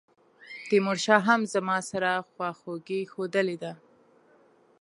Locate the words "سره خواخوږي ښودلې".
1.89-3.57